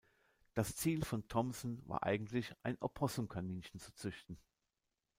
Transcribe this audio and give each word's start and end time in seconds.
Das 0.55 0.75
Ziel 0.75 1.05
von 1.05 1.27
Thomsen 1.27 1.87
war 1.87 2.01
eigentlich, 2.01 2.55
ein 2.63 2.75
Opossum-Kaninchen 2.81 3.79
zu 3.79 3.93
züchten. 3.93 4.39